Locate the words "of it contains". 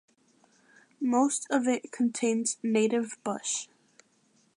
1.51-2.57